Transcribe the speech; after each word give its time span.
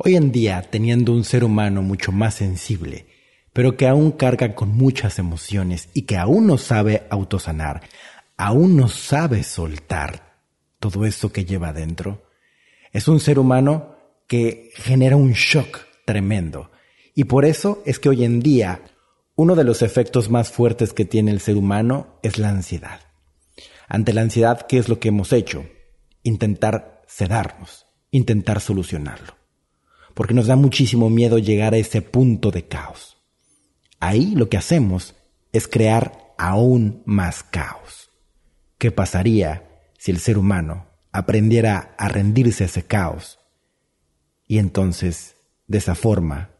Hoy 0.00 0.14
en 0.14 0.30
día, 0.30 0.62
teniendo 0.62 1.12
un 1.12 1.24
ser 1.24 1.42
humano 1.42 1.82
mucho 1.82 2.12
más 2.12 2.34
sensible, 2.34 3.08
pero 3.52 3.76
que 3.76 3.88
aún 3.88 4.12
carga 4.12 4.54
con 4.54 4.68
muchas 4.68 5.18
emociones 5.18 5.88
y 5.92 6.02
que 6.02 6.16
aún 6.16 6.46
no 6.46 6.56
sabe 6.56 7.08
autosanar, 7.10 7.82
aún 8.36 8.76
no 8.76 8.86
sabe 8.86 9.42
soltar 9.42 10.38
todo 10.78 11.04
eso 11.04 11.32
que 11.32 11.44
lleva 11.44 11.70
adentro, 11.70 12.30
es 12.92 13.08
un 13.08 13.18
ser 13.18 13.40
humano 13.40 13.96
que 14.28 14.70
genera 14.76 15.16
un 15.16 15.32
shock 15.32 15.80
tremendo. 16.04 16.70
Y 17.16 17.24
por 17.24 17.44
eso 17.44 17.82
es 17.84 17.98
que 17.98 18.08
hoy 18.08 18.24
en 18.24 18.38
día 18.38 18.82
uno 19.34 19.56
de 19.56 19.64
los 19.64 19.82
efectos 19.82 20.30
más 20.30 20.52
fuertes 20.52 20.92
que 20.92 21.06
tiene 21.06 21.32
el 21.32 21.40
ser 21.40 21.56
humano 21.56 22.20
es 22.22 22.38
la 22.38 22.50
ansiedad. 22.50 23.00
Ante 23.88 24.12
la 24.12 24.20
ansiedad, 24.20 24.64
¿qué 24.68 24.78
es 24.78 24.88
lo 24.88 25.00
que 25.00 25.08
hemos 25.08 25.32
hecho? 25.32 25.66
Intentar 26.22 27.02
sedarnos, 27.08 27.86
intentar 28.12 28.60
solucionarlo. 28.60 29.37
Porque 30.18 30.34
nos 30.34 30.48
da 30.48 30.56
muchísimo 30.56 31.10
miedo 31.10 31.38
llegar 31.38 31.74
a 31.74 31.76
ese 31.76 32.02
punto 32.02 32.50
de 32.50 32.66
caos. 32.66 33.18
Ahí 34.00 34.34
lo 34.34 34.48
que 34.48 34.56
hacemos 34.56 35.14
es 35.52 35.68
crear 35.68 36.34
aún 36.36 37.04
más 37.06 37.44
caos. 37.44 38.10
¿Qué 38.78 38.90
pasaría 38.90 39.68
si 39.96 40.10
el 40.10 40.18
ser 40.18 40.36
humano 40.36 40.88
aprendiera 41.12 41.94
a 41.98 42.08
rendirse 42.08 42.64
a 42.64 42.66
ese 42.66 42.82
caos? 42.82 43.38
Y 44.48 44.58
entonces, 44.58 45.36
de 45.68 45.78
esa 45.78 45.94
forma, 45.94 46.50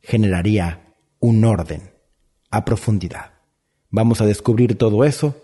generaría 0.00 0.94
un 1.18 1.44
orden 1.44 1.90
a 2.50 2.64
profundidad. 2.64 3.32
Vamos 3.90 4.20
a 4.20 4.26
descubrir 4.26 4.78
todo 4.78 5.02
eso 5.02 5.34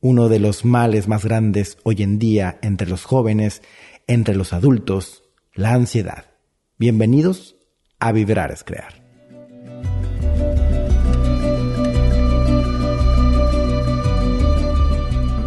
uno 0.00 0.30
de 0.30 0.38
los 0.38 0.64
males 0.64 1.08
más 1.08 1.26
grandes 1.26 1.76
hoy 1.82 2.02
en 2.02 2.18
día 2.18 2.58
entre 2.62 2.88
los 2.88 3.04
jóvenes, 3.04 3.60
entre 4.06 4.34
los 4.34 4.54
adultos, 4.54 5.24
la 5.52 5.74
ansiedad. 5.74 6.35
Bienvenidos 6.78 7.56
a 7.98 8.12
Vibrar 8.12 8.52
es 8.52 8.62
Crear. 8.62 9.02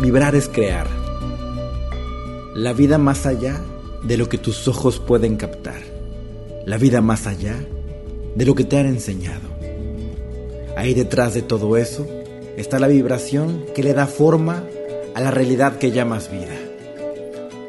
Vibrar 0.02 0.34
es 0.34 0.50
crear. 0.50 0.88
La 2.56 2.74
vida 2.74 2.98
más 2.98 3.28
allá 3.28 3.62
de 4.02 4.18
lo 4.18 4.28
que 4.28 4.40
tus 4.40 4.68
ojos 4.68 5.00
pueden 5.00 5.38
captar. 5.38 5.80
La 6.66 6.80
vida 6.80 7.00
más 7.02 7.28
allá 7.28 7.64
de 8.34 8.46
lo 8.48 8.56
que 8.56 8.64
te 8.64 8.80
han 8.80 8.88
enseñado. 8.88 9.50
Ahí 10.78 10.96
detrás 10.96 11.36
de 11.36 11.44
todo 11.44 11.78
eso 11.78 12.08
está 12.58 12.80
la 12.80 12.88
vibración 12.88 13.66
que 13.76 13.84
le 13.84 13.94
da 13.94 14.08
forma 14.08 14.64
a 15.14 15.22
la 15.22 15.30
realidad 15.30 15.78
que 15.78 15.92
llamas 15.92 16.32
vida. 16.32 16.58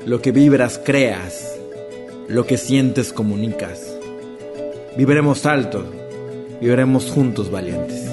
Lo 0.06 0.22
que 0.22 0.32
vibras 0.32 0.80
creas, 0.82 1.59
lo 2.30 2.46
que 2.46 2.56
sientes 2.56 3.12
comunicas. 3.12 3.98
Viviremos 4.96 5.46
alto, 5.46 5.84
viviremos 6.60 7.10
juntos 7.10 7.50
valientes. 7.50 8.08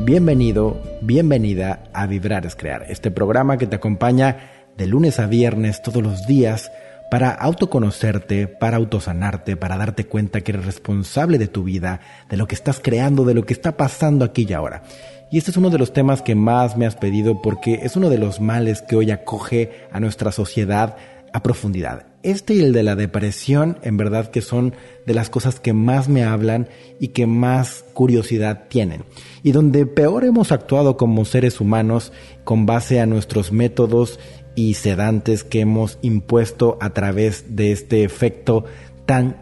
Bienvenido, 0.00 0.82
bienvenida 1.00 1.84
a 1.92 2.08
Vibrar 2.08 2.44
es 2.44 2.56
Crear, 2.56 2.86
este 2.88 3.12
programa 3.12 3.56
que 3.56 3.68
te 3.68 3.76
acompaña 3.76 4.50
de 4.76 4.88
lunes 4.88 5.20
a 5.20 5.26
viernes 5.26 5.80
todos 5.82 6.02
los 6.02 6.26
días 6.26 6.72
para 7.10 7.30
autoconocerte, 7.30 8.48
para 8.48 8.76
autosanarte, 8.76 9.56
para 9.56 9.76
darte 9.76 10.06
cuenta 10.06 10.40
que 10.40 10.52
eres 10.52 10.64
responsable 10.66 11.38
de 11.38 11.48
tu 11.48 11.64
vida, 11.64 12.00
de 12.28 12.36
lo 12.36 12.46
que 12.46 12.54
estás 12.54 12.80
creando, 12.82 13.24
de 13.24 13.34
lo 13.34 13.44
que 13.44 13.52
está 13.52 13.76
pasando 13.76 14.24
aquí 14.24 14.46
y 14.48 14.52
ahora. 14.52 14.82
Y 15.30 15.38
este 15.38 15.50
es 15.50 15.56
uno 15.56 15.70
de 15.70 15.78
los 15.78 15.92
temas 15.92 16.22
que 16.22 16.34
más 16.34 16.76
me 16.76 16.86
has 16.86 16.94
pedido 16.94 17.42
porque 17.42 17.80
es 17.82 17.96
uno 17.96 18.10
de 18.10 18.18
los 18.18 18.40
males 18.40 18.82
que 18.82 18.96
hoy 18.96 19.10
acoge 19.10 19.86
a 19.92 20.00
nuestra 20.00 20.30
sociedad 20.30 20.96
a 21.32 21.42
profundidad. 21.42 22.06
Este 22.22 22.54
y 22.54 22.60
el 22.60 22.72
de 22.72 22.82
la 22.82 22.96
depresión, 22.96 23.78
en 23.82 23.96
verdad 23.96 24.30
que 24.30 24.40
son 24.40 24.74
de 25.04 25.14
las 25.14 25.28
cosas 25.28 25.60
que 25.60 25.72
más 25.72 26.08
me 26.08 26.24
hablan 26.24 26.68
y 26.98 27.08
que 27.08 27.26
más 27.26 27.84
curiosidad 27.92 28.64
tienen. 28.68 29.04
Y 29.42 29.52
donde 29.52 29.84
peor 29.84 30.24
hemos 30.24 30.50
actuado 30.50 30.96
como 30.96 31.24
seres 31.24 31.60
humanos 31.60 32.12
con 32.44 32.64
base 32.64 33.00
a 33.00 33.06
nuestros 33.06 33.52
métodos 33.52 34.18
y 34.56 34.74
sedantes 34.74 35.44
que 35.44 35.60
hemos 35.60 35.98
impuesto 36.02 36.76
a 36.80 36.90
través 36.90 37.54
de 37.54 37.70
este 37.70 38.02
efecto 38.02 38.64
tan 39.04 39.36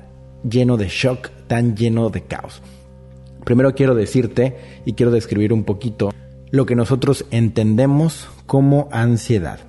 lleno 0.47 0.77
de 0.77 0.89
shock, 0.89 1.31
tan 1.47 1.75
lleno 1.75 2.11
de 2.11 2.23
caos. 2.25 2.61
Primero 3.45 3.75
quiero 3.75 3.95
decirte 3.95 4.57
y 4.85 4.93
quiero 4.93 5.13
describir 5.13 5.53
un 5.53 5.65
poquito 5.65 6.11
lo 6.51 6.67
que 6.67 6.77
nosotros 6.77 7.25
entendemos 7.31 8.29
como 8.47 8.89
ansiedad. 8.93 9.61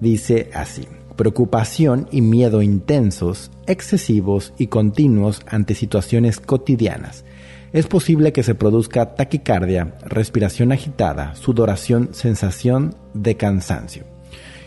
Dice 0.00 0.50
así, 0.54 0.88
preocupación 1.16 2.08
y 2.10 2.22
miedo 2.22 2.62
intensos, 2.62 3.50
excesivos 3.66 4.52
y 4.58 4.66
continuos 4.66 5.42
ante 5.46 5.74
situaciones 5.74 6.40
cotidianas. 6.40 7.24
Es 7.72 7.86
posible 7.86 8.32
que 8.32 8.42
se 8.42 8.54
produzca 8.54 9.14
taquicardia, 9.14 9.94
respiración 10.04 10.72
agitada, 10.72 11.34
sudoración, 11.34 12.10
sensación 12.12 12.94
de 13.14 13.36
cansancio. 13.36 14.11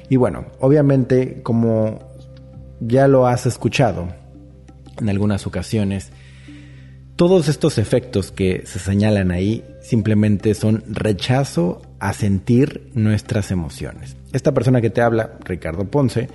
Y 0.09 0.17
bueno, 0.17 0.45
obviamente 0.59 1.41
como 1.41 1.99
ya 2.79 3.07
lo 3.07 3.27
has 3.27 3.45
escuchado 3.45 4.07
en 4.99 5.09
algunas 5.09 5.47
ocasiones, 5.47 6.11
todos 7.16 7.47
estos 7.47 7.77
efectos 7.77 8.31
que 8.31 8.63
se 8.65 8.79
señalan 8.79 9.31
ahí 9.31 9.63
simplemente 9.81 10.53
son 10.53 10.83
rechazo 10.88 11.81
a 11.99 12.13
sentir 12.13 12.91
nuestras 12.94 13.51
emociones. 13.51 14.17
Esta 14.33 14.53
persona 14.53 14.81
que 14.81 14.89
te 14.89 15.01
habla, 15.01 15.38
Ricardo 15.45 15.85
Ponce, 15.85 16.27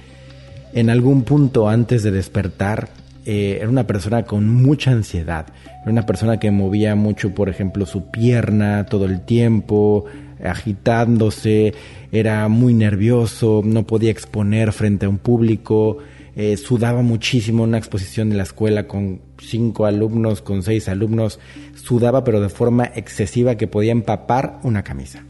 en 0.73 0.89
algún 0.89 1.25
punto 1.25 1.69
antes 1.69 2.03
de 2.03 2.11
despertar, 2.11 2.89
eh, 3.27 3.59
era 3.61 3.69
una 3.69 3.87
persona 3.87 4.25
con 4.25 4.49
mucha 4.49 4.91
ansiedad. 4.91 5.47
Era 5.83 5.93
una 5.93 6.07
persona 6.07 6.39
que 6.39 6.51
movía 6.51 6.95
mucho, 6.95 7.35
por 7.35 7.49
ejemplo, 7.49 7.85
su 7.85 8.11
pierna 8.11 8.87
todo 8.87 9.05
el 9.05 9.21
tiempo, 9.21 10.07
agitándose, 10.45 11.75
era 12.13 12.49
muy 12.49 12.75
nervioso, 12.75 13.63
no 13.65 13.87
podía 13.87 14.11
exponer 14.11 14.73
frente 14.73 15.07
a 15.07 15.09
un 15.09 15.19
público, 15.19 15.99
eh, 16.37 16.57
sudaba 16.57 17.03
muchísimo 17.03 17.65
una 17.65 17.79
exposición 17.79 18.31
de 18.31 18.37
la 18.37 18.45
escuela 18.45 18.87
con 18.87 19.21
cinco 19.39 19.87
alumnos, 19.87 20.43
con 20.43 20.63
seis 20.63 20.89
alumnos, 20.89 21.41
sudaba 21.75 22.25
pero 22.25 22.41
de 22.41 22.49
forma 22.49 22.85
excesiva 22.95 23.57
que 23.57 23.67
podía 23.67 23.93
empapar 23.93 24.61
una 24.63 24.83
camisa. 24.83 25.25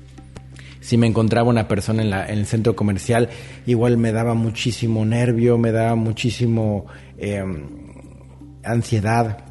Si 0.81 0.97
me 0.97 1.07
encontraba 1.07 1.49
una 1.49 1.69
persona 1.69 2.03
en, 2.03 2.39
el 2.39 2.47
centro 2.47 2.75
comercial, 2.75 3.29
igual 3.67 3.97
me 3.97 4.13
daba 4.13 4.35
muchísimo 4.35 5.05
nervio, 5.05 5.59
me 5.59 5.73
daba 5.73 5.95
muchísimo 5.95 6.87
em, 7.19 7.67
ansiedad 8.63 9.45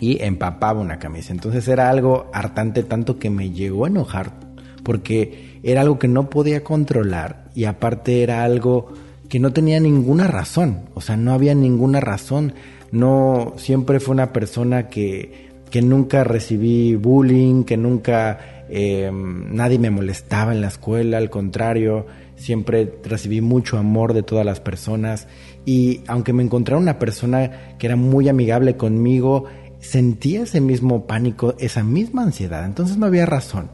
y 0.00 0.22
empapaba 0.22 0.80
una 0.80 0.98
camisa. 0.98 1.32
Entonces 1.32 1.66
era 1.68 1.88
algo 1.88 2.30
hartante 2.32 2.82
tanto 2.82 3.18
que 3.18 3.30
me 3.30 3.50
llegó 3.50 3.84
a 3.84 3.88
enojar 3.88 4.47
porque 4.82 5.58
era 5.62 5.82
algo 5.82 5.98
que 5.98 6.08
no 6.08 6.30
podía 6.30 6.64
controlar 6.64 7.50
y 7.54 7.64
aparte 7.64 8.22
era 8.22 8.44
algo 8.44 8.92
que 9.28 9.38
no 9.38 9.52
tenía 9.52 9.80
ninguna 9.80 10.26
razón, 10.26 10.82
o 10.94 11.00
sea, 11.00 11.16
no 11.16 11.32
había 11.32 11.54
ninguna 11.54 12.00
razón, 12.00 12.54
no 12.90 13.54
siempre 13.56 14.00
fue 14.00 14.14
una 14.14 14.32
persona 14.32 14.88
que, 14.88 15.50
que 15.70 15.82
nunca 15.82 16.24
recibí 16.24 16.94
bullying, 16.94 17.64
que 17.64 17.76
nunca 17.76 18.64
eh, 18.70 19.10
nadie 19.12 19.78
me 19.78 19.90
molestaba 19.90 20.52
en 20.52 20.60
la 20.60 20.68
escuela, 20.68 21.18
al 21.18 21.30
contrario, 21.30 22.06
siempre 22.36 22.90
recibí 23.04 23.40
mucho 23.40 23.78
amor 23.78 24.14
de 24.14 24.22
todas 24.22 24.46
las 24.46 24.60
personas. 24.60 25.26
Y 25.64 26.02
aunque 26.06 26.32
me 26.32 26.42
encontrara 26.42 26.80
una 26.80 26.98
persona 26.98 27.76
que 27.78 27.86
era 27.86 27.96
muy 27.96 28.28
amigable 28.28 28.76
conmigo, 28.76 29.44
sentía 29.80 30.42
ese 30.42 30.60
mismo 30.60 31.06
pánico, 31.06 31.54
esa 31.58 31.82
misma 31.82 32.22
ansiedad, 32.22 32.64
entonces 32.64 32.96
no 32.96 33.06
había 33.06 33.26
razón. 33.26 33.70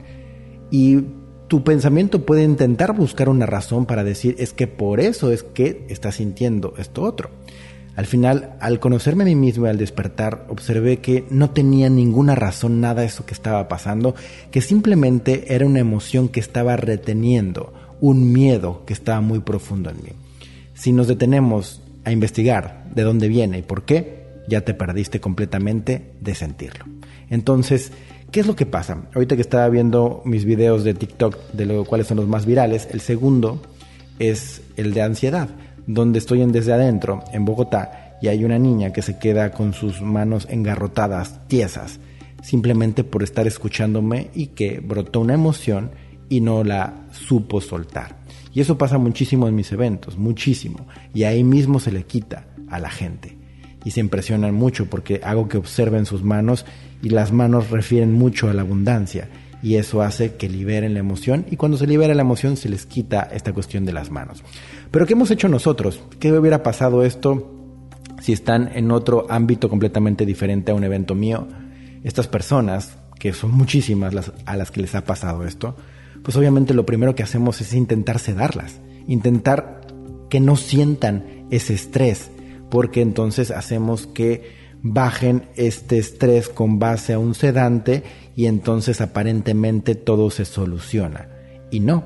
Y 0.71 1.03
tu 1.49 1.63
pensamiento 1.63 2.25
puede 2.25 2.43
intentar 2.43 2.95
buscar 2.97 3.29
una 3.29 3.47
razón 3.47 3.87
para 3.87 4.05
decir 4.05 4.37
es 4.39 4.53
que 4.53 4.67
por 4.67 5.01
eso 5.01 5.31
es 5.31 5.43
que 5.43 5.87
estás 5.89 6.17
sintiendo 6.17 6.75
esto 6.79 7.03
otro. 7.03 7.31
Al 7.97 8.07
final, 8.07 8.57
al 8.59 8.81
conocerme 8.81 9.23
a 9.23 9.27
mí 9.27 9.37
mismo 9.37 9.67
y 9.67 9.69
al 9.69 9.79
despertar, 9.79 10.47
observé 10.49 10.97
que 10.97 11.25
no 11.31 11.51
tenía 11.51 11.89
ninguna 11.89 12.35
razón 12.35 12.81
nada 12.81 13.05
eso 13.05 13.25
que 13.25 13.35
estaba 13.35 13.69
pasando, 13.69 14.17
que 14.51 14.61
simplemente 14.61 15.55
era 15.55 15.65
una 15.65 15.79
emoción 15.79 16.29
que 16.29 16.41
estaba 16.41 16.77
reteniendo, 16.77 17.73
un 18.01 18.33
miedo 18.33 18.83
que 18.85 18.93
estaba 18.93 19.21
muy 19.21 19.39
profundo 19.39 19.91
en 19.91 19.97
mí. 19.99 20.11
Si 20.75 20.93
nos 20.93 21.07
detenemos 21.07 21.83
a 22.05 22.11
investigar 22.11 22.85
de 22.93 23.03
dónde 23.03 23.29
viene 23.29 23.59
y 23.59 23.63
por 23.63 23.85
qué, 23.85 24.25
ya 24.49 24.63
te 24.63 24.75
perdiste 24.75 25.21
completamente 25.21 26.15
de 26.21 26.35
sentirlo. 26.35 26.85
Entonces, 27.31 27.93
¿Qué 28.35 28.41
es 28.41 28.49
lo 28.49 28.57
que 28.57 28.67
pasa? 28.67 29.01
Ahorita 29.15 29.37
que 29.37 29.43
estaba 29.43 29.69
viendo 29.69 30.21
mis 30.25 30.45
videos 30.45 30.83
de 30.83 30.93
TikTok, 30.93 31.53
de 31.53 31.67
lo 31.67 31.85
cuales 31.85 32.09
son 32.09 32.17
los 32.17 32.27
más 32.27 32.47
virales, 32.47 32.89
el 32.91 33.01
segundo 33.01 33.63
es 34.19 34.61
el 34.77 34.93
de 34.93 35.03
ansiedad, 35.03 35.51
donde 35.87 36.19
estoy 36.19 36.43
en 36.43 36.51
desde 36.51 36.73
adentro, 36.73 37.23
en 37.33 37.45
Bogotá, 37.45 38.17
y 38.21 38.27
hay 38.27 38.45
una 38.45 38.59
niña 38.59 38.93
que 38.93 39.03
se 39.03 39.21
queda 39.21 39.53
con 39.53 39.73
sus 39.73 40.03
manos 40.03 40.49
engarrotadas, 40.51 41.47
tiesas, 41.47 42.01
simplemente 42.43 43.05
por 43.05 43.23
estar 43.23 43.47
escuchándome 43.47 44.33
y 44.35 44.49
que 44.49 44.81
brotó 44.81 45.21
una 45.21 45.35
emoción 45.35 45.93
y 46.29 46.41
no 46.41 46.65
la 46.65 47.07
supo 47.13 47.61
soltar. 47.61 48.17
Y 48.53 48.61
eso 48.61 48.77
pasa 48.77 48.99
muchísimo 48.99 49.47
en 49.47 49.55
mis 49.55 49.71
eventos, 49.71 50.19
muchísimo. 50.19 50.89
Y 51.15 51.23
ahí 51.23 51.45
mismo 51.45 51.79
se 51.79 51.93
le 51.93 52.03
quita 52.03 52.47
a 52.69 52.81
la 52.81 52.91
gente. 52.91 53.44
Y 53.85 53.91
se 53.91 54.01
impresionan 54.01 54.55
mucho 54.55 54.87
porque 54.87 55.21
hago 55.23 55.49
que 55.49 55.59
observen 55.59 56.07
sus 56.07 56.23
manos 56.23 56.65
y 57.03 57.11
las 57.11 57.33
manos 57.33 57.71
refieren 57.71 58.13
mucho 58.13 58.49
a 58.49 58.55
la 58.55 58.63
abundancia. 58.63 59.29
Y 59.63 59.77
eso 59.77 60.03
hace 60.03 60.35
que 60.35 60.49
liberen 60.49 60.95
la 60.95 61.01
emoción 61.01 61.47
y 61.51 61.57
cuando 61.57 61.79
se 61.79 61.87
libera 61.87 62.15
la 62.15 62.23
emoción 62.23 62.57
se 62.57 62.69
les 62.69 62.87
quita 62.87 63.29
esta 63.33 63.53
cuestión 63.53 63.85
de 63.85 63.93
las 63.93 64.11
manos. 64.11 64.43
Pero 64.91 65.07
¿qué 65.07 65.15
hemos 65.15 65.31
hecho 65.31 65.49
nosotros? 65.49 66.01
¿Qué 66.21 66.33
hubiera 66.33 66.63
pasado 66.63 67.05
esto 67.05 67.51
si 68.21 68.33
están 68.33 68.71
en 68.75 68.91
otro 68.91 69.27
ámbito 69.31 69.69
completamente 69.69 70.27
diferente 70.27 70.73
a 70.73 70.75
un 70.75 70.85
evento 70.85 71.15
mío? 71.15 71.49
Estas 72.03 72.29
personas, 72.29 72.99
que 73.19 73.33
son 73.33 73.53
muchísimas 73.53 74.33
a 74.45 74.57
las 74.57 74.71
que 74.71 74.83
les 74.83 74.95
ha 74.95 75.05
pasado 75.05 75.47
esto, 75.47 75.77
pues 76.23 76.37
obviamente 76.37 76.75
lo 76.75 76.87
primero 76.87 77.15
que 77.15 77.23
hacemos 77.23 77.61
es 77.61 77.75
intentar 77.75 78.19
sedarlas, 78.19 78.81
intentar 79.07 79.83
que 80.31 80.41
no 80.41 80.57
sientan 80.57 81.47
ese 81.51 81.75
estrés, 81.75 82.31
porque 82.75 83.03
entonces 83.03 83.53
hacemos 83.53 84.09
que 84.09 84.51
bajen 84.83 85.45
este 85.55 85.97
estrés 85.97 86.49
con 86.49 86.81
base 86.81 87.13
a 87.13 87.21
un 87.21 87.37
sedante 87.37 88.03
y 88.35 88.47
entonces 88.47 89.01
aparentemente 89.01 89.95
todo 89.95 90.29
se 90.29 90.45
soluciona. 90.45 91.29
Y 91.71 91.79
no, 91.79 92.03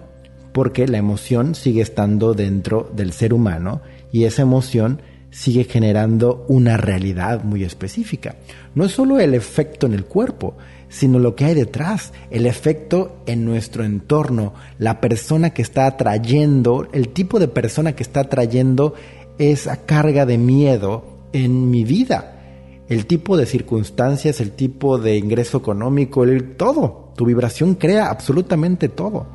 porque 0.53 0.87
la 0.87 0.99
emoción 0.99 1.55
sigue 1.55 1.81
estando 1.81 2.35
dentro 2.35 2.93
del 2.95 3.15
ser 3.15 3.33
humano 3.33 3.81
y 4.13 4.25
esa 4.25 4.43
emoción 4.43 5.01
sigue 5.31 5.65
generando 5.65 6.45
una 6.49 6.77
realidad 6.77 7.45
muy 7.45 7.65
específica. 7.65 8.37
No 8.75 8.85
es 8.85 8.93
solo 8.93 9.19
el 9.21 9.33
efecto 9.33 9.87
en 9.87 9.95
el 9.95 10.05
cuerpo, 10.05 10.55
sino 10.91 11.19
lo 11.19 11.35
que 11.35 11.47
hay 11.47 11.55
detrás, 11.55 12.13
el 12.31 12.45
efecto 12.45 13.23
en 13.27 13.47
nuestro 13.47 13.85
entorno, 13.85 14.53
la 14.79 15.01
persona 15.01 15.51
que 15.51 15.63
está 15.63 15.87
atrayendo, 15.87 16.89
el 16.93 17.09
tipo 17.09 17.39
de 17.39 17.49
persona 17.49 17.95
que 17.95 18.03
está 18.03 18.21
atrayendo 18.21 18.95
esa 19.39 19.85
carga 19.85 20.27
de 20.27 20.39
miedo 20.39 21.05
en 21.33 21.71
mi 21.71 21.85
vida, 21.85 22.85
el 22.89 23.07
tipo 23.07 23.37
de 23.37 23.47
circunstancias, 23.47 24.41
el 24.41 24.53
tipo 24.53 24.99
de 24.99 25.17
ingreso 25.17 25.59
económico, 25.59 26.25
el 26.25 26.57
todo. 26.57 27.13
Tu 27.17 27.25
vibración 27.25 27.75
crea 27.75 28.11
absolutamente 28.11 28.89
todo. 28.89 29.27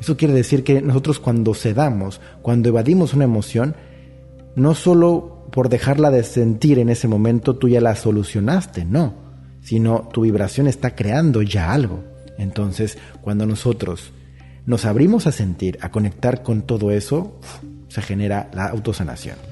Eso 0.00 0.16
quiere 0.16 0.34
decir 0.34 0.64
que 0.64 0.80
nosotros 0.80 1.18
cuando 1.18 1.54
cedamos, 1.54 2.20
cuando 2.42 2.68
evadimos 2.68 3.12
una 3.12 3.24
emoción, 3.24 3.74
no 4.54 4.74
solo 4.74 5.46
por 5.50 5.68
dejarla 5.68 6.10
de 6.10 6.22
sentir 6.22 6.78
en 6.78 6.88
ese 6.88 7.08
momento 7.08 7.56
tú 7.56 7.68
ya 7.68 7.80
la 7.80 7.96
solucionaste, 7.96 8.84
no 8.84 9.30
sino 9.60 10.08
tu 10.12 10.22
vibración 10.22 10.66
está 10.66 10.94
creando 10.94 11.42
ya 11.42 11.72
algo. 11.72 12.04
Entonces, 12.38 12.98
cuando 13.20 13.46
nosotros 13.46 14.12
nos 14.66 14.84
abrimos 14.84 15.26
a 15.26 15.32
sentir, 15.32 15.78
a 15.82 15.90
conectar 15.90 16.42
con 16.42 16.62
todo 16.62 16.90
eso, 16.90 17.38
se 17.88 18.02
genera 18.02 18.50
la 18.54 18.66
autosanación. 18.66 19.49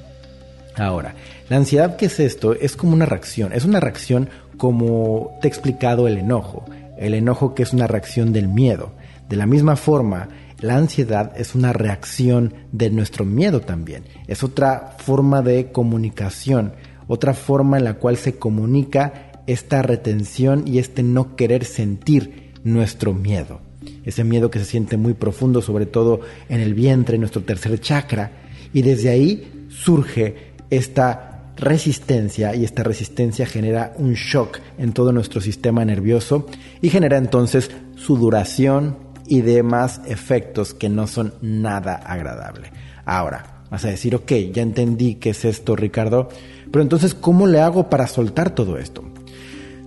Ahora, 0.79 1.15
la 1.49 1.57
ansiedad, 1.57 1.97
¿qué 1.97 2.07
es 2.07 2.21
esto? 2.21 2.55
Es 2.55 2.77
como 2.77 2.93
una 2.93 3.07
reacción, 3.07 3.53
es 3.53 3.65
una 3.65 3.81
reacción 3.81 4.29
como 4.57 5.39
te 5.41 5.49
he 5.49 5.51
explicado 5.51 6.07
el 6.07 6.19
enojo, 6.19 6.65
el 6.97 7.15
enojo 7.15 7.55
que 7.55 7.63
es 7.63 7.73
una 7.73 7.87
reacción 7.87 8.33
del 8.33 8.49
miedo. 8.49 8.93
De 9.29 9.37
la 9.37 9.47
misma 9.47 9.77
forma, 9.77 10.29
la 10.61 10.77
ansiedad 10.77 11.33
es 11.37 11.55
una 11.55 11.73
reacción 11.73 12.55
de 12.73 12.91
nuestro 12.91 13.25
miedo 13.25 13.61
también, 13.61 14.05
es 14.27 14.43
otra 14.43 14.97
forma 14.99 15.43
de 15.43 15.71
comunicación, 15.71 16.73
otra 17.07 17.35
forma 17.35 17.79
en 17.79 17.85
la 17.85 17.95
cual 17.95 18.17
se 18.17 18.37
comunica 18.37 19.33
esta 19.47 19.83
retención 19.83 20.65
y 20.67 20.79
este 20.79 21.03
no 21.03 21.35
querer 21.35 21.65
sentir 21.65 22.53
nuestro 22.65 23.15
miedo. 23.15 23.61
Ese 24.05 24.25
miedo 24.25 24.51
que 24.51 24.59
se 24.59 24.65
siente 24.65 24.97
muy 24.97 25.15
profundo, 25.15 25.63
sobre 25.63 25.87
todo 25.87 26.21
en 26.49 26.61
el 26.61 26.75
vientre, 26.75 27.15
en 27.15 27.21
nuestro 27.21 27.43
tercer 27.43 27.81
chakra. 27.81 28.33
Y 28.73 28.83
desde 28.83 29.09
ahí 29.09 29.67
surge 29.69 30.48
esta 30.70 31.53
resistencia 31.56 32.55
y 32.55 32.65
esta 32.65 32.82
resistencia 32.82 33.47
genera 33.47 33.93
un 33.97 34.15
shock 34.15 34.59
en 34.79 34.93
todo 34.93 35.12
nuestro 35.12 35.41
sistema 35.41 35.85
nervioso 35.85 36.47
y 36.81 36.91
genera 36.91 37.17
entonces 37.17 37.70
sudoración 37.97 38.97
y 39.26 39.41
demás 39.41 40.00
efectos 40.06 40.73
que 40.73 40.88
no 40.88 41.06
son 41.06 41.35
nada 41.43 41.94
agradables. 41.94 42.70
Ahora, 43.05 43.65
vas 43.70 43.85
a 43.85 43.88
decir, 43.88 44.15
ok, 44.15 44.32
ya 44.53 44.62
entendí 44.62 45.17
qué 45.17 45.31
es 45.31 45.44
esto, 45.44 45.75
Ricardo, 45.75 46.29
pero 46.71 46.82
entonces, 46.82 47.14
¿cómo 47.14 47.47
le 47.47 47.61
hago 47.61 47.91
para 47.91 48.06
soltar 48.06 48.55
todo 48.55 48.79
esto? 48.79 49.05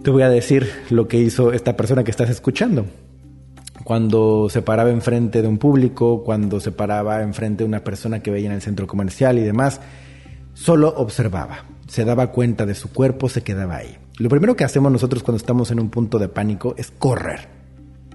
te 0.03 0.09
voy 0.09 0.23
a 0.23 0.29
decir 0.29 0.69
lo 0.89 1.07
que 1.07 1.17
hizo 1.17 1.53
esta 1.53 1.77
persona 1.77 2.03
que 2.03 2.11
estás 2.11 2.29
escuchando. 2.29 2.85
Cuando 3.83 4.47
se 4.49 4.61
paraba 4.61 4.89
enfrente 4.89 5.41
de 5.41 5.47
un 5.47 5.57
público, 5.57 6.23
cuando 6.23 6.59
se 6.59 6.71
paraba 6.71 7.21
enfrente 7.21 7.63
de 7.63 7.67
una 7.67 7.83
persona 7.83 8.21
que 8.21 8.31
veía 8.31 8.47
en 8.47 8.53
el 8.53 8.61
centro 8.61 8.87
comercial 8.87 9.37
y 9.37 9.43
demás, 9.43 9.79
solo 10.61 10.93
observaba, 10.95 11.65
se 11.87 12.05
daba 12.05 12.27
cuenta 12.27 12.65
de 12.65 12.75
su 12.75 12.91
cuerpo, 12.91 13.29
se 13.29 13.41
quedaba 13.41 13.77
ahí. 13.77 13.97
Lo 14.17 14.29
primero 14.29 14.55
que 14.55 14.63
hacemos 14.63 14.91
nosotros 14.91 15.23
cuando 15.23 15.37
estamos 15.37 15.71
en 15.71 15.79
un 15.79 15.89
punto 15.89 16.19
de 16.19 16.27
pánico 16.27 16.75
es 16.77 16.91
correr 16.91 17.60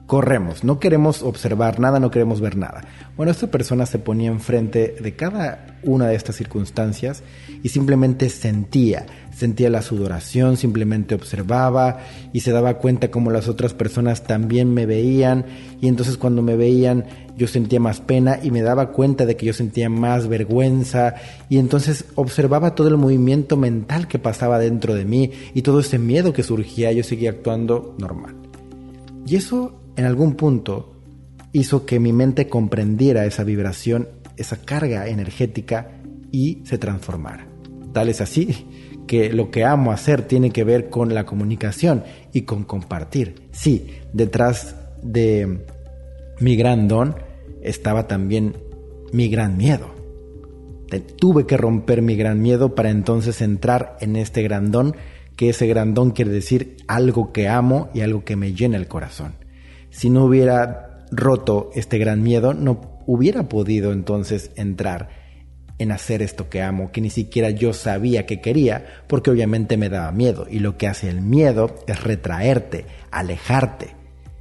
corremos, 0.07 0.63
no 0.63 0.79
queremos 0.79 1.23
observar 1.23 1.81
nada, 1.81 1.99
no 1.99 2.13
queremos 2.13 2.41
ver 2.41 2.57
nada. 2.57 2.83
Bueno, 3.17 3.33
esta 3.33 3.49
persona 3.49 3.87
se 3.87 3.99
ponía 3.99 4.31
enfrente 4.31 4.95
de 5.01 5.17
cada 5.17 5.79
una 5.83 6.07
de 6.07 6.15
estas 6.15 6.37
circunstancias 6.37 7.25
y 7.63 7.71
simplemente 7.71 8.29
sentía, 8.31 9.07
sentía 9.35 9.69
la 9.69 9.83
sudoración, 9.83 10.57
simplemente 10.57 11.15
observaba 11.15 11.99
y 12.33 12.41
se 12.41 12.53
daba 12.53 12.75
cuenta 12.75 13.11
como 13.11 13.33
las 13.33 13.49
otras 13.49 13.75
personas 13.75 14.23
también 14.23 14.73
me 14.73 14.87
veían 14.87 15.45
y 15.81 15.89
entonces 15.89 16.17
cuando 16.17 16.41
me 16.41 16.57
veían 16.57 17.05
yo 17.37 17.49
sentía 17.49 17.81
más 17.81 18.01
pena 18.01 18.39
y 18.43 18.51
me 18.51 18.63
daba 18.63 18.93
cuenta 18.93 19.27
de 19.27 19.37
que 19.37 19.47
yo 19.47 19.53
sentía 19.53 19.91
más 19.91 20.29
vergüenza 20.29 21.15
y 21.49 21.59
entonces 21.59 22.05
observaba 22.15 22.77
todo 22.77 22.89
el 22.89 22.97
movimiento 22.97 23.57
mental 23.57 24.07
que 24.07 24.21
pasaba 24.21 24.59
dentro 24.59 24.95
de 24.95 25.05
mí 25.05 25.33
y 25.53 25.63
todo 25.63 25.81
ese 25.81 25.99
miedo 25.99 26.33
que 26.33 26.45
surgía, 26.45 26.93
yo 26.93 27.03
seguía 27.03 27.31
actuando 27.31 27.97
normal. 27.99 28.37
Y 29.27 29.35
eso 29.35 29.81
en 29.97 30.05
algún 30.05 30.35
punto 30.35 30.93
hizo 31.53 31.87
que 31.87 31.99
mi 31.99 32.13
mente 32.13 32.49
comprendiera 32.49 33.25
esa 33.25 33.43
vibración, 33.43 34.09
esa 34.37 34.59
carga 34.59 35.09
energética 35.09 35.91
y 36.31 36.61
se 36.65 36.79
transformara. 36.79 37.47
Tal 37.93 38.11
es 38.11 38.21
así 38.21 38.67
que 39.07 39.33
lo 39.33 39.51
que 39.51 39.65
amo 39.65 39.93
hacer 39.93 40.23
tiene 40.23 40.51
que 40.51 40.65
ver 40.65 40.91
con 40.91 41.15
la 41.15 41.25
comunicación 41.25 42.05
y 42.33 42.43
con 42.43 42.65
compartir. 42.65 43.49
Sí, 43.53 43.87
detrás 44.13 44.77
de 45.03 45.65
mi 46.41 46.57
gran 46.57 46.89
don 46.89 47.17
estaba 47.63 48.07
también 48.07 48.57
mi 49.13 49.29
gran 49.29 49.57
miedo. 49.57 49.95
Tuve 51.19 51.47
que 51.47 51.57
romper 51.57 52.03
mi 52.03 52.17
gran 52.17 52.43
miedo 52.43 52.75
para 52.75 52.91
entonces 52.91 53.41
entrar 53.41 53.97
en 54.01 54.17
este 54.17 54.43
gran 54.43 54.71
don, 54.71 54.95
que 55.37 55.49
ese 55.49 55.67
gran 55.67 55.95
don 55.95 56.11
quiere 56.11 56.31
decir 56.31 56.77
algo 56.87 57.33
que 57.33 57.49
amo 57.49 57.89
y 57.95 58.03
algo 58.03 58.25
que 58.25 58.37
me 58.37 58.53
llena 58.53 58.77
el 58.77 58.89
corazón 58.89 59.46
si 59.97 60.11
no 60.11 60.27
hubiera 60.27 61.07
roto 61.11 61.71
este 61.75 61.97
gran 61.97 62.23
miedo, 62.23 62.53
no 62.53 63.01
hubiera 63.07 63.49
podido 63.49 63.93
entonces 63.93 64.51
entrar 64.55 65.09
en 65.79 65.91
hacer 65.91 66.21
esto 66.21 66.51
que 66.51 66.61
amo, 66.61 66.93
que 66.93 67.01
ni 67.01 67.09
siquiera 67.09 67.49
yo 67.49 67.73
sabía 67.73 68.27
que 68.27 68.43
quería, 68.43 68.85
porque 69.07 69.31
obviamente 69.31 69.79
me 69.79 69.89
daba 69.89 70.13
miedo. 70.13 70.47
Y 70.51 70.59
lo 70.59 70.77
que 70.77 70.87
hace 70.87 71.09
el 71.09 71.23
miedo 71.23 71.75
es 71.87 72.03
retraerte, 72.03 72.85
alejarte. 73.11 73.95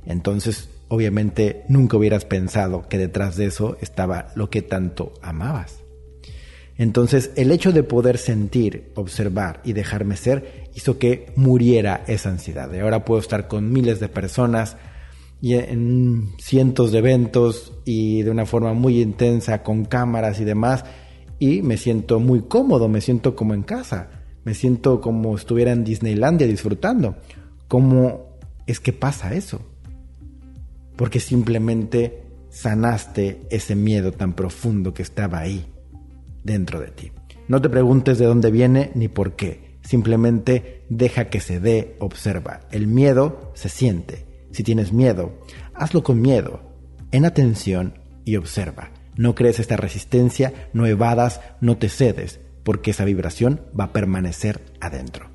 Entonces, 0.05 0.67
obviamente, 0.89 1.63
nunca 1.69 1.95
hubieras 1.95 2.25
pensado 2.25 2.89
que 2.89 2.97
detrás 2.97 3.37
de 3.37 3.45
eso 3.45 3.77
estaba 3.79 4.27
lo 4.35 4.49
que 4.49 4.61
tanto 4.61 5.13
amabas. 5.21 5.77
Entonces, 6.77 7.31
el 7.37 7.49
hecho 7.51 7.71
de 7.71 7.83
poder 7.83 8.17
sentir, 8.17 8.91
observar 8.95 9.61
y 9.63 9.71
dejarme 9.71 10.17
ser 10.17 10.65
hizo 10.73 10.99
que 10.99 11.31
muriera 11.37 12.03
esa 12.07 12.27
ansiedad. 12.27 12.69
Y 12.73 12.79
ahora 12.79 13.05
puedo 13.05 13.21
estar 13.21 13.47
con 13.47 13.71
miles 13.71 14.01
de 14.01 14.09
personas, 14.09 14.75
y 15.41 15.55
en 15.55 16.29
cientos 16.39 16.91
de 16.91 16.99
eventos 16.99 17.73
y 17.85 18.23
de 18.23 18.31
una 18.31 18.45
forma 18.45 18.73
muy 18.73 19.01
intensa 19.01 19.63
con 19.63 19.85
cámaras 19.85 20.39
y 20.39 20.43
demás 20.43 20.85
y 21.39 21.61
me 21.61 21.77
siento 21.77 22.19
muy 22.19 22.43
cómodo, 22.43 22.87
me 22.87 23.01
siento 23.01 23.35
como 23.35 23.53
en 23.53 23.63
casa, 23.63 24.09
me 24.43 24.53
siento 24.53 25.01
como 25.01 25.35
estuviera 25.35 25.71
en 25.71 25.83
Disneylandia 25.83 26.47
disfrutando. 26.47 27.17
¿Cómo 27.67 28.37
es 28.67 28.79
que 28.79 28.93
pasa 28.93 29.33
eso? 29.33 29.61
Porque 30.95 31.19
simplemente 31.19 32.23
sanaste 32.49 33.41
ese 33.49 33.75
miedo 33.75 34.13
tan 34.13 34.33
profundo 34.33 34.93
que 34.93 35.03
estaba 35.03 35.39
ahí 35.39 35.65
dentro 36.43 36.79
de 36.79 36.87
ti. 36.87 37.11
No 37.47 37.61
te 37.61 37.69
preguntes 37.69 38.17
de 38.17 38.25
dónde 38.25 38.49
viene 38.49 38.91
ni 38.95 39.07
por 39.07 39.35
qué. 39.35 39.77
Simplemente 39.81 40.85
deja 40.89 41.25
que 41.29 41.41
se 41.41 41.59
dé, 41.59 41.95
observa. 41.99 42.61
El 42.71 42.87
miedo 42.87 43.51
se 43.55 43.69
siente 43.69 44.25
si 44.55 44.63
tienes 44.63 44.93
miedo, 44.93 45.33
hazlo 45.73 46.01
con 46.01 46.21
miedo, 46.21 46.61
en 47.11 47.25
atención 47.25 47.99
y 48.23 48.37
observa. 48.37 48.89
No 49.17 49.35
crees 49.35 49.59
esta 49.59 49.75
resistencia, 49.75 50.69
no 50.71 50.87
evadas, 50.87 51.41
no 51.59 51.77
te 51.77 51.89
cedes, 51.89 52.39
porque 52.63 52.91
esa 52.91 53.03
vibración 53.03 53.61
va 53.77 53.85
a 53.85 53.93
permanecer 53.93 54.61
adentro. 54.79 55.27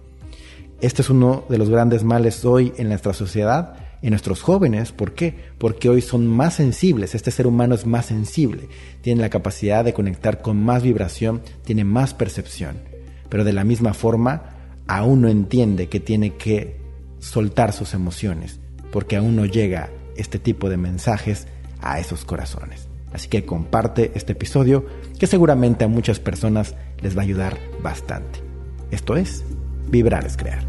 Este 0.81 1.03
es 1.03 1.11
uno 1.11 1.45
de 1.51 1.59
los 1.59 1.69
grandes 1.69 2.03
males 2.03 2.47
hoy 2.47 2.73
en 2.79 2.89
nuestra 2.89 3.13
sociedad, 3.13 3.75
en 4.01 4.11
nuestros 4.11 4.41
jóvenes. 4.41 4.93
¿Por 4.93 5.13
qué? 5.13 5.35
Porque 5.59 5.91
hoy 5.91 6.01
son 6.01 6.27
más 6.27 6.55
sensibles, 6.55 7.15
este 7.15 7.31
ser 7.31 7.47
humano 7.47 7.75
es 7.75 7.85
más 7.85 8.07
sensible, 8.07 8.69
tiene 9.03 9.21
la 9.21 9.29
capacidad 9.29 9.85
de 9.85 9.93
conectar 9.93 10.41
con 10.41 10.63
más 10.63 10.83
vibración, 10.83 11.43
tiene 11.65 11.85
más 11.85 12.15
percepción. 12.15 12.79
Pero 13.29 13.45
de 13.45 13.53
la 13.53 13.65
misma 13.65 13.93
forma, 13.93 14.57
aún 14.87 15.21
no 15.21 15.29
entiende 15.29 15.91
que 15.91 16.01
tiene 16.01 16.37
que 16.37 16.81
soltar 17.19 17.75
sus 17.75 17.93
emociones, 17.93 18.61
porque 18.93 19.17
aún 19.17 19.37
no 19.37 19.47
llega 19.47 19.91
este 20.17 20.39
tipo 20.39 20.69
de 20.69 20.77
mensajes 20.77 21.47
a 21.81 21.99
esos 21.99 22.25
corazones. 22.25 22.89
Así 23.13 23.29
que 23.29 23.45
comparte 23.45 24.13
este 24.15 24.33
episodio 24.33 24.87
que 25.19 25.27
seguramente 25.27 25.85
a 25.85 25.89
muchas 25.89 26.21
personas 26.21 26.75
les 27.01 27.17
va 27.17 27.23
a 27.23 27.25
ayudar 27.25 27.59
bastante. 27.83 28.41
Esto 28.91 29.17
es, 29.17 29.45
vibrar 29.89 30.25
es 30.25 30.37
crear. 30.37 30.65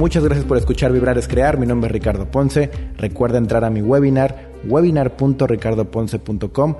Muchas 0.00 0.24
gracias 0.24 0.46
por 0.46 0.56
escuchar 0.56 0.92
Vibrar 0.92 1.18
es 1.18 1.28
Crear. 1.28 1.58
Mi 1.58 1.66
nombre 1.66 1.88
es 1.88 1.92
Ricardo 1.92 2.24
Ponce. 2.30 2.70
Recuerda 2.96 3.36
entrar 3.36 3.66
a 3.66 3.70
mi 3.70 3.82
webinar, 3.82 4.49
webinar.ricardoponce.com. 4.64 6.74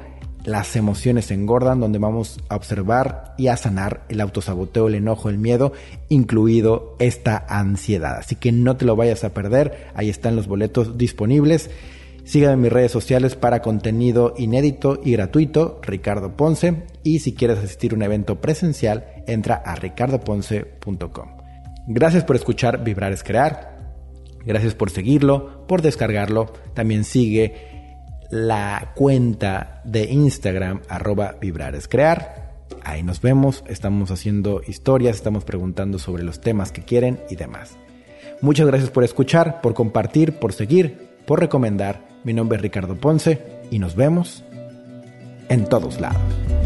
Las 0.44 0.74
emociones 0.74 1.30
engordan, 1.30 1.80
donde 1.80 1.98
vamos 1.98 2.40
a 2.48 2.56
observar 2.56 3.34
y 3.36 3.48
a 3.48 3.58
sanar 3.58 4.04
el 4.08 4.22
autosaboteo, 4.22 4.88
el 4.88 4.94
enojo, 4.94 5.28
el 5.28 5.36
miedo, 5.36 5.72
incluido 6.08 6.96
esta 6.98 7.44
ansiedad. 7.48 8.16
Así 8.18 8.36
que 8.36 8.50
no 8.50 8.76
te 8.76 8.86
lo 8.86 8.96
vayas 8.96 9.22
a 9.24 9.34
perder. 9.34 9.88
Ahí 9.94 10.08
están 10.08 10.36
los 10.36 10.46
boletos 10.46 10.96
disponibles. 10.96 11.70
Sígueme 12.24 12.54
en 12.54 12.60
mis 12.62 12.72
redes 12.72 12.92
sociales 12.92 13.34
para 13.34 13.60
contenido 13.60 14.34
inédito 14.38 15.00
y 15.04 15.12
gratuito, 15.12 15.80
Ricardo 15.82 16.36
Ponce. 16.36 16.84
Y 17.02 17.18
si 17.18 17.34
quieres 17.34 17.58
asistir 17.58 17.92
a 17.92 17.96
un 17.96 18.02
evento 18.02 18.40
presencial, 18.40 19.04
entra 19.26 19.56
a 19.56 19.74
ricardoponce.com. 19.74 21.28
Gracias 21.88 22.24
por 22.24 22.36
escuchar 22.36 22.82
Vibrar 22.82 23.12
es 23.12 23.22
Crear. 23.22 23.78
Gracias 24.44 24.74
por 24.74 24.90
seguirlo, 24.90 25.66
por 25.66 25.82
descargarlo. 25.82 26.52
También 26.72 27.04
sigue 27.04 27.69
la 28.30 28.92
cuenta 28.94 29.82
de 29.84 30.04
Instagram 30.04 30.80
arroba 30.88 31.36
Vibrar 31.40 31.74
es 31.74 31.88
Crear. 31.88 32.50
Ahí 32.82 33.02
nos 33.02 33.20
vemos, 33.20 33.64
estamos 33.66 34.10
haciendo 34.10 34.62
historias, 34.66 35.16
estamos 35.16 35.44
preguntando 35.44 35.98
sobre 35.98 36.22
los 36.22 36.40
temas 36.40 36.72
que 36.72 36.82
quieren 36.82 37.20
y 37.28 37.36
demás. 37.36 37.76
Muchas 38.40 38.66
gracias 38.66 38.90
por 38.90 39.04
escuchar, 39.04 39.60
por 39.60 39.74
compartir, 39.74 40.38
por 40.38 40.52
seguir, 40.52 41.10
por 41.26 41.40
recomendar. 41.40 42.08
Mi 42.24 42.32
nombre 42.32 42.56
es 42.56 42.62
Ricardo 42.62 42.96
Ponce 42.96 43.42
y 43.70 43.78
nos 43.78 43.96
vemos 43.96 44.44
en 45.48 45.66
todos 45.66 46.00
lados. 46.00 46.59